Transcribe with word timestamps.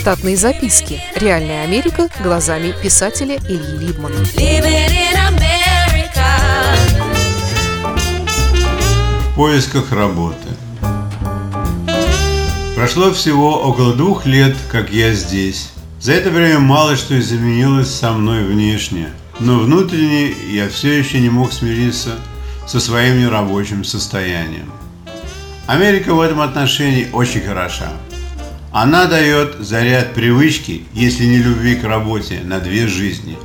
Штатные 0.00 0.34
записки. 0.34 0.98
Реальная 1.14 1.62
Америка 1.62 2.08
глазами 2.22 2.74
писателя 2.82 3.36
Ильи 3.36 3.76
Либмана. 3.76 4.16
В 9.20 9.34
поисках 9.36 9.92
работы. 9.92 10.48
Прошло 12.74 13.12
всего 13.12 13.60
около 13.60 13.92
двух 13.92 14.24
лет, 14.24 14.56
как 14.72 14.90
я 14.90 15.12
здесь. 15.12 15.70
За 16.00 16.12
это 16.12 16.30
время 16.30 16.60
мало 16.60 16.96
что 16.96 17.20
изменилось 17.20 17.94
со 17.94 18.12
мной 18.12 18.42
внешне, 18.44 19.10
но 19.38 19.58
внутренне 19.58 20.32
я 20.50 20.70
все 20.70 20.98
еще 20.98 21.20
не 21.20 21.28
мог 21.28 21.52
смириться 21.52 22.12
со 22.66 22.80
своим 22.80 23.20
нерабочим 23.20 23.84
состоянием. 23.84 24.72
Америка 25.66 26.14
в 26.14 26.22
этом 26.22 26.40
отношении 26.40 27.10
очень 27.12 27.42
хороша. 27.42 27.92
Она 28.72 29.06
дает 29.06 29.56
заряд 29.58 30.14
привычки, 30.14 30.84
если 30.94 31.24
не 31.24 31.38
любви 31.38 31.74
к 31.74 31.82
работе, 31.82 32.40
на 32.44 32.60
две 32.60 32.86
жизни. 32.86 33.36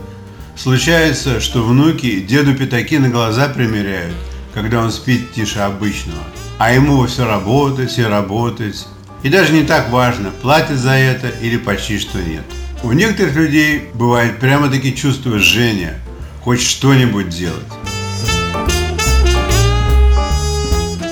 Случается, 0.56 1.40
что 1.40 1.64
внуки 1.64 2.20
деду 2.20 2.54
пятаки 2.54 3.00
на 3.00 3.10
глаза 3.10 3.50
примеряют, 3.50 4.14
когда 4.54 4.84
он 4.84 4.92
спит 4.92 5.34
тише 5.34 5.60
обычного. 5.60 6.22
А 6.60 6.72
ему 6.72 7.04
все 7.08 7.26
работать 7.26 7.98
и 7.98 8.04
работать, 8.04 8.86
и 9.24 9.30
даже 9.30 9.52
не 9.52 9.64
так 9.64 9.90
важно, 9.90 10.30
платят 10.30 10.78
за 10.78 10.92
это 10.92 11.30
или 11.42 11.58
почти 11.58 11.98
что 11.98 12.22
нет. 12.22 12.44
У 12.84 12.92
некоторых 12.92 13.36
людей 13.36 13.90
бывает 13.96 14.40
прямо-таки 14.40 14.96
чувство 14.96 15.40
жжения, 15.40 16.00
хочет 16.44 16.68
что-нибудь 16.68 17.30
делать. 17.30 17.66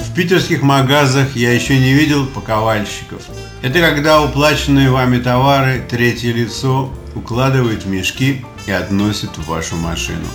В 0.07 0.15
питерских 0.15 0.61
магазах 0.61 1.35
я 1.35 1.51
еще 1.51 1.79
не 1.79 1.93
видел 1.93 2.27
паковальщиков. 2.27 3.23
Это 3.63 3.79
когда 3.79 4.21
уплаченные 4.21 4.91
вами 4.91 5.19
товары 5.19 5.81
третье 5.89 6.33
лицо 6.33 6.93
укладывает 7.15 7.85
в 7.85 7.87
мешки 7.87 8.43
и 8.67 8.71
относит 8.71 9.37
в 9.37 9.47
вашу 9.47 9.77
машину. 9.77 10.25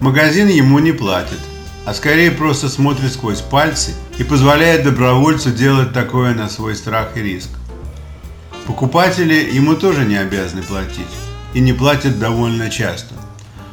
Магазин 0.00 0.48
ему 0.48 0.80
не 0.80 0.90
платит, 0.90 1.38
а 1.86 1.94
скорее 1.94 2.32
просто 2.32 2.68
смотрит 2.68 3.12
сквозь 3.12 3.40
пальцы 3.40 3.94
и 4.18 4.24
позволяет 4.24 4.82
добровольцу 4.82 5.52
делать 5.52 5.92
такое 5.92 6.34
на 6.34 6.48
свой 6.48 6.74
страх 6.74 7.16
и 7.16 7.20
риск. 7.20 7.50
Покупатели 8.66 9.48
ему 9.52 9.76
тоже 9.76 10.04
не 10.04 10.16
обязаны 10.16 10.62
платить 10.62 11.06
и 11.54 11.60
не 11.60 11.72
платят 11.72 12.18
довольно 12.18 12.68
часто. 12.68 13.14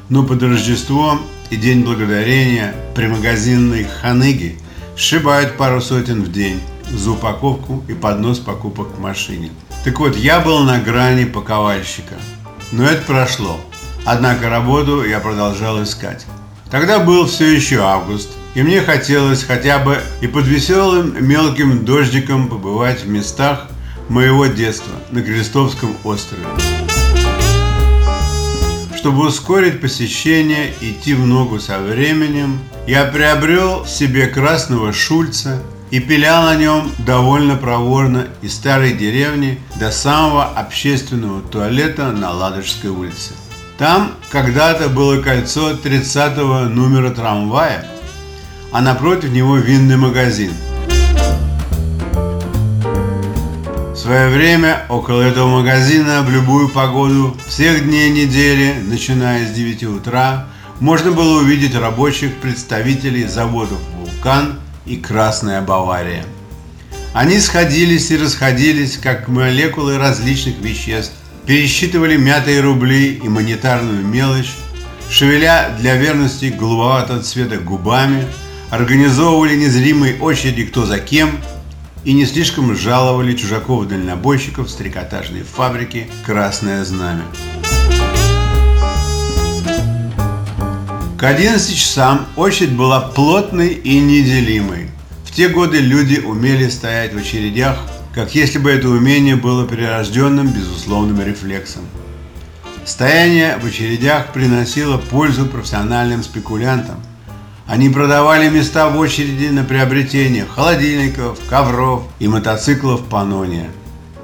Но 0.10 0.22
под 0.22 0.44
Рождество 0.44 1.20
и 1.50 1.56
День 1.56 1.84
Благодарения 1.84 2.76
при 2.94 3.08
магазинной 3.08 3.86
ханыги 3.86 4.60
сшибают 4.96 5.58
пару 5.58 5.82
сотен 5.82 6.22
в 6.22 6.32
день 6.32 6.62
за 6.92 7.12
упаковку 7.12 7.84
и 7.88 7.94
поднос 7.94 8.40
покупок 8.40 8.96
к 8.96 9.00
машине. 9.00 9.52
Так 9.84 10.00
вот, 10.00 10.16
я 10.16 10.40
был 10.40 10.60
на 10.60 10.80
грани 10.80 11.26
паковальщика. 11.26 12.16
Но 12.72 12.84
это 12.84 13.06
прошло. 13.06 13.60
Однако 14.06 14.50
работу 14.50 15.04
я 15.04 15.20
продолжал 15.20 15.82
искать. 15.84 16.26
Тогда 16.70 17.00
был 17.00 17.28
все 17.28 17.56
еще 17.56 17.82
август, 17.82 18.30
и 18.56 18.64
мне 18.64 18.82
хотелось 18.82 19.44
хотя 19.44 19.80
бы 19.80 20.00
и 20.22 20.28
под 20.28 20.46
веселым 20.46 21.16
мелким 21.26 21.86
дождиком 21.86 22.50
побывать 22.50 23.04
в 23.04 23.10
местах 23.10 23.68
моего 24.10 24.46
детства 24.48 24.94
на 25.12 25.22
Крестовском 25.22 25.96
острове. 26.04 26.44
Чтобы 28.96 29.28
ускорить 29.28 29.82
посещение, 29.82 30.74
идти 30.82 31.14
в 31.14 31.26
ногу 31.26 31.60
со 31.60 31.80
временем, 31.80 32.60
я 32.88 33.06
приобрел 33.06 33.86
себе 33.86 34.28
красного 34.28 34.94
шульца 34.94 35.62
и 35.96 36.00
пилял 36.02 36.44
на 36.44 36.58
нем 36.58 36.92
довольно 36.98 37.56
проворно 37.56 38.28
из 38.42 38.54
старой 38.54 38.92
деревни 38.92 39.62
до 39.80 39.92
самого 39.92 40.44
общественного 40.44 41.42
туалета 41.42 42.12
на 42.12 42.32
Ладожской 42.32 42.90
улице. 42.90 43.32
Там 43.78 44.12
когда-то 44.30 44.90
было 44.90 45.22
кольцо 45.22 45.74
30 45.74 46.36
номера 46.70 47.12
трамвая, 47.12 47.86
а 48.74 48.82
напротив 48.82 49.32
него 49.32 49.56
винный 49.56 49.96
магазин. 49.96 50.52
В 53.94 53.96
свое 53.96 54.28
время 54.28 54.86
около 54.90 55.22
этого 55.22 55.48
магазина 55.48 56.24
в 56.24 56.30
любую 56.30 56.68
погоду 56.68 57.38
всех 57.48 57.86
дней 57.86 58.10
недели, 58.10 58.84
начиная 58.86 59.48
с 59.48 59.52
9 59.52 59.84
утра, 59.86 60.48
можно 60.82 61.14
было 61.14 61.40
увидеть 61.40 61.74
рабочих 61.74 62.36
представителей 62.36 63.24
заводов 63.28 63.80
«Вулкан» 63.98 64.60
и 64.86 64.98
«Красная 64.98 65.62
Бавария». 65.62 66.26
Они 67.14 67.40
сходились 67.40 68.12
и 68.12 68.18
расходились, 68.18 68.98
как 68.98 69.28
молекулы 69.28 69.98
различных 69.98 70.60
веществ, 70.60 71.14
пересчитывали 71.46 72.18
мятые 72.18 72.60
рубли 72.60 73.14
и 73.14 73.30
монетарную 73.30 74.06
мелочь, 74.06 74.52
шевеля 75.10 75.76
для 75.80 75.96
верности 75.96 76.46
голубоватого 76.46 77.22
цвета 77.22 77.58
губами, 77.58 78.28
организовывали 78.70 79.56
незримые 79.56 80.20
очереди 80.20 80.66
кто 80.66 80.86
за 80.86 81.00
кем 81.00 81.38
и 82.04 82.14
не 82.14 82.26
слишком 82.26 82.76
жаловали 82.76 83.36
чужаков-дальнобойщиков 83.36 84.70
с 84.70 84.76
трикотажной 84.76 85.44
фабрики 85.44 86.08
«Красное 86.26 86.84
знамя». 86.84 87.24
К 91.18 91.24
11 91.24 91.78
часам 91.78 92.28
очередь 92.36 92.74
была 92.74 93.02
плотной 93.02 93.70
и 93.70 94.00
неделимой. 94.00 94.90
В 95.24 95.32
те 95.32 95.50
годы 95.50 95.80
люди 95.80 96.20
умели 96.20 96.70
стоять 96.70 97.14
в 97.14 97.18
очередях 97.18 97.78
как 98.16 98.34
если 98.34 98.60
бы 98.60 98.72
это 98.72 98.88
умение 98.88 99.36
было 99.36 99.66
прирожденным 99.66 100.48
безусловным 100.48 101.22
рефлексом. 101.22 101.84
Стояние 102.86 103.58
в 103.58 103.66
очередях 103.66 104.32
приносило 104.32 104.98
пользу 104.98 105.46
профессиональным 105.46 106.24
спекулянтам. 106.24 106.96
Они 107.68 107.90
продавали 107.90 108.48
места 108.48 108.88
в 108.88 108.98
очереди 108.98 109.48
на 109.48 109.66
приобретение 109.66 110.46
холодильников, 110.46 111.40
ковров 111.50 112.04
и 112.20 112.30
мотоциклов 112.30 113.04
Панония. 113.06 113.70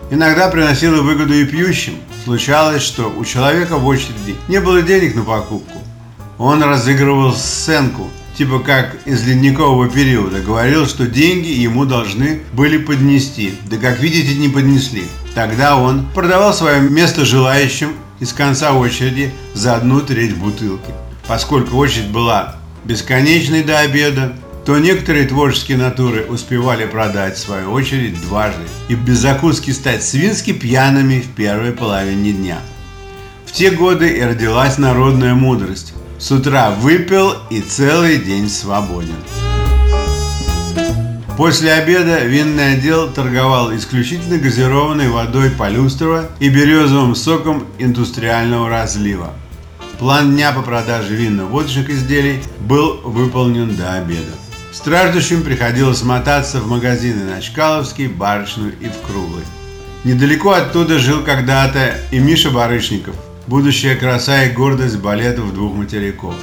Иногда 0.09 0.47
приносило 0.47 1.02
выгоду 1.02 1.34
и 1.34 1.44
пьющим. 1.44 1.96
Случалось, 2.23 2.84
что 2.84 3.09
у 3.09 3.25
человека 3.25 3.75
в 3.78 3.85
очереди 3.88 4.35
не 4.47 4.62
было 4.62 4.81
денег 4.81 5.16
на 5.16 5.23
покупку. 5.23 5.79
Он 6.41 6.63
разыгрывал 6.63 7.34
сценку– 7.34 8.09
типа 8.41 8.57
как 8.57 8.97
из 9.06 9.24
ледникового 9.28 9.88
периода, 9.88 10.40
говорил, 10.40 10.88
что 10.88 11.06
деньги 11.06 11.50
ему 11.50 11.85
должны 11.85 12.41
были 12.53 12.79
поднести. 12.79 13.53
Да 13.69 13.78
как 13.78 14.00
видите, 14.00 14.34
не 14.34 14.50
поднесли. 14.50 15.03
Тогда 15.35 15.78
он 15.78 16.07
продавал 16.16 16.52
свое 16.52 16.81
место 16.81 17.24
желающим 17.24 17.90
из 18.19 18.34
конца 18.34 18.74
очереди 18.74 19.31
за 19.53 19.75
одну 19.75 20.02
треть 20.02 20.35
бутылки. 20.35 20.91
Поскольку 21.28 21.78
очередь 21.78 22.07
была 22.07 22.56
бесконечной 22.84 23.62
до 23.62 23.78
обеда, 23.78 24.35
то 24.66 24.79
некоторые 24.79 25.28
творческие 25.28 25.78
натуры 25.78 26.25
успевали 26.28 26.88
продать 26.88 27.38
свою 27.38 27.72
очередь 27.72 28.19
дважды 28.23 28.63
и 28.90 28.96
без 28.96 29.19
закуски 29.19 29.69
стать 29.69 30.03
свински 30.03 30.52
пьяными 30.52 31.19
в 31.22 31.28
первой 31.35 31.73
половине 31.73 32.31
дня. 32.31 32.58
В 33.46 33.52
те 33.52 33.69
годы 33.69 34.08
и 34.09 34.22
родилась 34.23 34.79
народная 34.79 35.35
мудрость. 35.35 35.94
С 36.22 36.30
утра 36.30 36.70
выпил 36.70 37.34
и 37.50 37.62
целый 37.62 38.20
день 38.20 38.48
свободен. 38.48 39.16
После 41.36 41.74
обеда 41.74 42.20
винный 42.20 42.74
отдел 42.74 43.09
торговал 43.12 43.76
исключительно 43.76 44.38
газированной 44.38 45.09
водой 45.09 45.50
Полюстрова 45.50 46.30
и 46.40 46.50
березовым 46.50 47.16
соком 47.16 47.66
индустриального 47.80 48.70
разлива. 48.70 49.34
План 49.98 50.34
дня 50.34 50.52
по 50.52 50.62
продаже 50.62 51.16
винно-водочных 51.16 51.90
изделий 51.90 52.44
был 52.59 53.02
выполнен 53.03 53.76
до 53.76 53.94
обеда. 53.94 54.34
Страждущим 54.72 55.42
приходилось 55.42 56.03
мотаться 56.03 56.59
в 56.59 56.68
магазины 56.68 57.23
на 57.23 57.41
Чкаловский, 57.41 58.06
Барышную 58.06 58.73
и 58.79 58.90
в 58.90 59.08
Круглый. 59.08 59.44
Недалеко 60.03 60.52
оттуда 60.52 61.00
жил 61.00 61.23
когда-то 61.23 61.96
и 62.12 62.20
Миша 62.20 62.52
Барышников– 62.52 63.16
будущая 63.47 63.96
краса 63.96 64.46
и 64.46 64.52
гордость 64.52 64.97
балетов 64.97 65.53
двух 65.53 65.76
материков. 65.76 66.35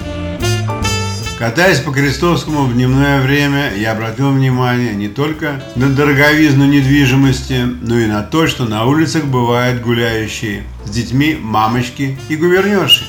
Катаясь 1.38 1.78
по 1.78 1.92
Крестовскому 1.92 2.64
в 2.64 2.74
дневное 2.74 3.20
время, 3.20 3.72
я 3.76 3.92
обратил 3.92 4.32
внимание 4.32 4.92
не 4.94 5.06
только 5.06 5.62
на 5.76 5.88
дороговизну 5.88 6.66
недвижимости, 6.66 7.64
но 7.80 7.96
и 7.96 8.06
на 8.06 8.24
то, 8.24 8.48
что 8.48 8.64
на 8.64 8.86
улицах 8.86 9.24
бывают 9.26 9.80
гуляющие 9.80 10.64
с 10.84 10.90
детьми 10.90 11.38
мамочки 11.40 12.18
и 12.28 12.34
гувернерши. 12.34 13.04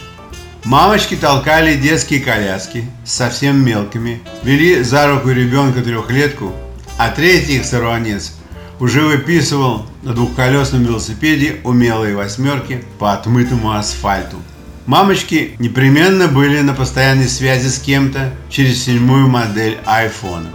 Мамочки 0.63 1.15
толкали 1.15 1.75
детские 1.75 2.19
коляски 2.19 2.85
с 3.03 3.13
совсем 3.13 3.65
мелкими, 3.65 4.21
вели 4.44 4.83
за 4.83 5.07
руку 5.07 5.30
ребенка 5.30 5.81
трехлетку, 5.81 6.53
а 7.00 7.09
третий 7.09 7.56
их 7.56 7.65
сорванец 7.65 8.33
уже 8.80 9.02
выписывал 9.02 9.86
на 10.04 10.14
двухколесном 10.14 10.84
велосипеде 10.84 11.58
умелые 11.64 12.16
восьмерки 12.16 12.84
по 12.98 13.14
отмытому 13.14 13.72
асфальту. 13.72 14.38
Мамочки 14.86 15.52
непременно 15.60 16.28
были 16.28 16.62
на 16.62 16.74
постоянной 16.74 17.30
связи 17.30 17.68
с 17.68 17.80
кем-то 17.80 18.34
через 18.50 18.84
седьмую 18.84 19.28
модель 19.28 19.78
айфона. 19.86 20.50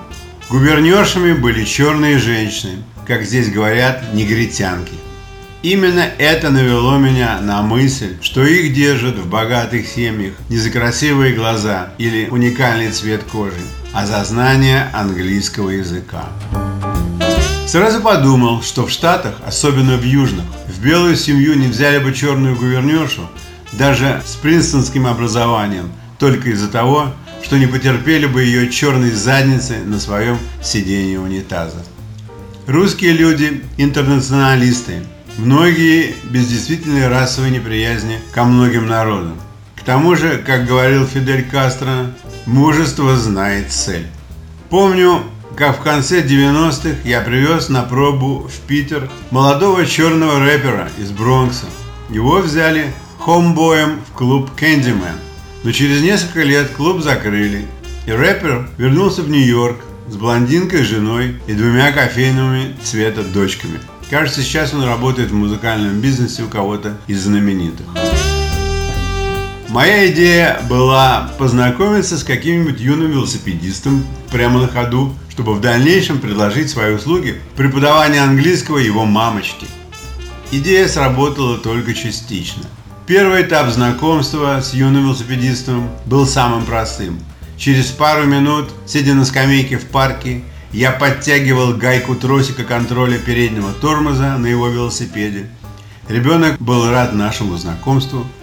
Губернершами 0.50 1.32
были 1.32 1.64
черные 1.64 2.18
женщины, 2.18 2.82
как 3.06 3.22
здесь 3.24 3.50
говорят, 3.50 4.12
негритянки. 4.12 4.94
Именно 5.62 6.10
это 6.18 6.50
навело 6.50 6.98
меня 6.98 7.40
на 7.40 7.62
мысль, 7.62 8.16
что 8.20 8.44
их 8.44 8.74
держат 8.74 9.16
в 9.18 9.28
богатых 9.28 9.86
семьях 9.86 10.34
не 10.50 10.58
за 10.58 10.70
красивые 10.70 11.34
глаза 11.34 11.94
или 11.96 12.28
уникальный 12.28 12.90
цвет 12.90 13.22
кожи, 13.24 13.54
а 13.94 14.04
за 14.04 14.22
знание 14.24 14.90
английского 14.92 15.70
языка. 15.70 16.28
Сразу 17.66 18.00
подумал, 18.00 18.62
что 18.62 18.86
в 18.86 18.90
Штатах, 18.90 19.34
особенно 19.46 19.96
в 19.96 20.04
Южных, 20.04 20.44
в 20.68 20.80
белую 20.82 21.16
семью 21.16 21.54
не 21.54 21.68
взяли 21.68 21.98
бы 21.98 22.12
черную 22.12 22.56
гувернершу, 22.56 23.22
даже 23.72 24.22
с 24.24 24.36
принстонским 24.36 25.06
образованием, 25.06 25.90
только 26.18 26.50
из-за 26.50 26.68
того, 26.68 27.08
что 27.42 27.58
не 27.58 27.66
потерпели 27.66 28.26
бы 28.26 28.42
ее 28.42 28.70
черной 28.70 29.10
задницы 29.10 29.78
на 29.78 29.98
своем 29.98 30.38
сиденье 30.62 31.18
унитаза. 31.18 31.82
Русские 32.66 33.12
люди– 33.12 33.64
интернационалисты, 33.78 35.02
многие 35.38 36.14
без 36.24 36.46
действительной 36.46 37.08
расовой 37.08 37.50
неприязни 37.50 38.20
ко 38.32 38.44
многим 38.44 38.86
народам. 38.86 39.40
К 39.74 39.82
тому 39.82 40.16
же, 40.16 40.38
как 40.38 40.66
говорил 40.66 41.06
Фидель 41.06 41.44
Кастро, 41.50 42.12
мужество 42.46 43.16
знает 43.16 43.72
цель. 43.72 44.06
Помню, 44.70 45.22
как 45.56 45.78
в 45.78 45.82
конце 45.82 46.22
90-х 46.22 46.96
я 47.04 47.20
привез 47.20 47.68
на 47.68 47.82
пробу 47.82 48.48
в 48.48 48.66
Питер 48.66 49.08
молодого 49.30 49.86
черного 49.86 50.40
рэпера 50.40 50.90
из 50.98 51.10
Бронкса. 51.10 51.66
Его 52.10 52.38
взяли 52.38 52.92
хомбоем 53.18 54.00
в 54.08 54.12
клуб 54.16 54.50
Candyman. 54.58 55.16
Но 55.62 55.72
через 55.72 56.02
несколько 56.02 56.42
лет 56.42 56.70
клуб 56.70 57.02
закрыли, 57.02 57.66
и 58.06 58.12
рэпер 58.12 58.68
вернулся 58.76 59.22
в 59.22 59.30
Нью-Йорк 59.30 59.78
с 60.08 60.16
блондинкой, 60.16 60.82
женой 60.82 61.36
и 61.46 61.54
двумя 61.54 61.92
кофейными 61.92 62.76
цвета 62.82 63.22
дочками. 63.22 63.80
Кажется, 64.10 64.42
сейчас 64.42 64.74
он 64.74 64.84
работает 64.84 65.30
в 65.30 65.34
музыкальном 65.34 66.00
бизнесе 66.00 66.42
у 66.42 66.48
кого-то 66.48 66.98
из 67.06 67.22
знаменитых. 67.22 67.86
Моя 69.74 70.08
идея 70.12 70.60
была 70.70 71.32
познакомиться 71.36 72.16
с 72.16 72.22
каким-нибудь 72.22 72.78
юным 72.78 73.10
велосипедистом 73.10 74.06
прямо 74.30 74.60
на 74.60 74.68
ходу, 74.68 75.12
чтобы 75.28 75.52
в 75.52 75.60
дальнейшем 75.60 76.20
предложить 76.20 76.70
свои 76.70 76.94
услуги 76.94 77.40
в 77.52 77.56
преподавании 77.56 78.20
английского 78.20 78.78
его 78.78 79.04
мамочке. 79.04 79.66
Идея 80.52 80.86
сработала 80.86 81.58
только 81.58 81.92
частично. 81.92 82.62
Первый 83.08 83.42
этап 83.42 83.68
знакомства 83.70 84.60
с 84.62 84.74
юным 84.74 85.06
велосипедистом 85.06 85.90
был 86.06 86.24
самым 86.24 86.64
простым. 86.66 87.18
Через 87.56 87.86
пару 87.86 88.26
минут, 88.26 88.70
сидя 88.86 89.14
на 89.14 89.24
скамейке 89.24 89.78
в 89.78 89.86
парке, 89.86 90.44
я 90.70 90.92
подтягивал 90.92 91.74
гайку 91.74 92.14
тросика 92.14 92.62
контроля 92.62 93.18
переднего 93.18 93.72
тормоза 93.72 94.38
на 94.38 94.46
его 94.46 94.68
велосипеде. 94.68 95.48
Ребенок 96.08 96.60
был 96.60 96.88
рад 96.88 97.12
нашему 97.12 97.56
знакомству– 97.56 98.24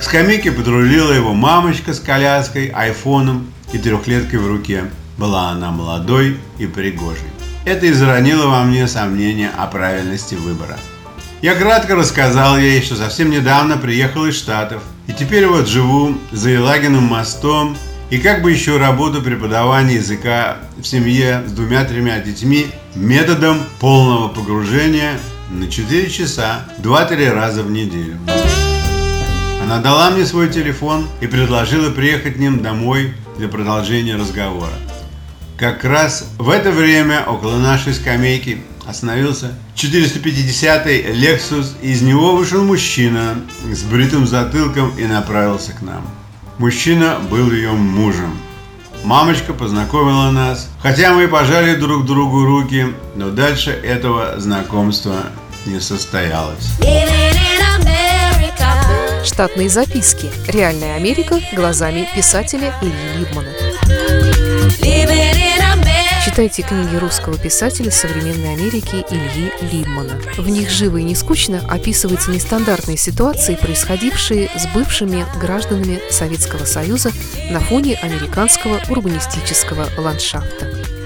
к 0.00 0.02
скамейке 0.02 0.50
подрулила 0.50 1.12
его 1.12 1.34
мамочка 1.34 1.92
с 1.92 2.00
коляской, 2.00 2.68
айфоном 2.68 3.52
и 3.74 3.76
трехлеткой 3.76 4.38
в 4.38 4.46
руке. 4.46 4.84
Была 5.18 5.50
она 5.50 5.70
молодой 5.70 6.38
и 6.58 6.66
пригожей. 6.66 7.28
Это 7.66 7.84
и 7.84 7.92
заронило 7.92 8.46
во 8.46 8.62
мне 8.62 8.88
сомнения 8.88 9.50
о 9.58 9.66
правильности 9.66 10.36
выбора. 10.36 10.78
Я 11.42 11.54
кратко 11.54 11.96
рассказал 11.96 12.56
ей, 12.56 12.80
что 12.80 12.96
совсем 12.96 13.28
недавно 13.28 13.76
приехал 13.76 14.24
из 14.24 14.38
Штатов, 14.38 14.82
и 15.06 15.12
теперь 15.12 15.46
вот 15.46 15.68
живу 15.68 16.16
за 16.32 16.48
Елагиным 16.48 17.04
мостом, 17.04 17.76
и 18.08 18.16
как 18.16 18.40
бы 18.40 18.50
еще 18.50 18.78
работу 18.78 19.20
преподавания 19.20 19.96
языка 19.96 20.56
в 20.78 20.84
семье 20.84 21.44
с 21.46 21.52
двумя-тремя 21.52 22.20
детьми 22.20 22.68
методом 22.94 23.58
полного 23.78 24.28
погружения 24.28 25.18
на 25.50 25.70
4 25.70 26.08
часа 26.08 26.60
2-3 26.78 27.30
раза 27.30 27.62
в 27.62 27.70
неделю. 27.70 28.18
Она 29.70 29.78
дала 29.78 30.10
мне 30.10 30.26
свой 30.26 30.48
телефон 30.48 31.06
и 31.20 31.28
предложила 31.28 31.90
приехать 31.90 32.38
ним 32.38 32.60
домой 32.60 33.14
для 33.38 33.46
продолжения 33.46 34.16
разговора. 34.16 34.72
Как 35.56 35.84
раз 35.84 36.28
в 36.38 36.50
это 36.50 36.72
время 36.72 37.22
около 37.24 37.56
нашей 37.56 37.94
скамейки 37.94 38.64
остановился 38.84 39.54
450-й 39.76 41.12
Lexus, 41.12 41.68
и 41.82 41.92
из 41.92 42.02
него 42.02 42.34
вышел 42.34 42.64
мужчина 42.64 43.36
с 43.72 43.84
бритым 43.84 44.26
затылком 44.26 44.90
и 44.98 45.04
направился 45.04 45.70
к 45.70 45.82
нам. 45.82 46.04
Мужчина 46.58 47.18
был 47.30 47.52
ее 47.52 47.70
мужем. 47.70 48.36
Мамочка 49.04 49.52
познакомила 49.52 50.32
нас, 50.32 50.68
хотя 50.82 51.14
мы 51.14 51.28
пожали 51.28 51.76
друг 51.76 52.06
другу 52.06 52.44
руки, 52.44 52.86
но 53.14 53.30
дальше 53.30 53.70
этого 53.70 54.40
знакомства 54.40 55.26
не 55.64 55.78
состоялось. 55.78 56.72
Штатные 59.24 59.68
записки. 59.68 60.30
Реальная 60.48 60.96
Америка 60.96 61.40
глазами 61.52 62.08
писателя 62.14 62.74
Ильи 62.80 63.18
Либмана. 63.18 63.50
Читайте 66.24 66.62
книги 66.62 66.96
русского 66.96 67.36
писателя 67.36 67.90
современной 67.90 68.54
Америки 68.54 69.04
Ильи 69.10 69.52
Либмана. 69.72 70.18
В 70.38 70.48
них 70.48 70.70
живо 70.70 70.98
и 70.98 71.02
не 71.02 71.14
скучно 71.14 71.60
описываются 71.68 72.30
нестандартные 72.30 72.96
ситуации, 72.96 73.56
происходившие 73.56 74.50
с 74.56 74.66
бывшими 74.74 75.26
гражданами 75.38 76.00
Советского 76.10 76.64
Союза 76.64 77.10
на 77.50 77.60
фоне 77.60 77.96
американского 77.96 78.80
урбанистического 78.88 79.88
ландшафта 79.98 80.79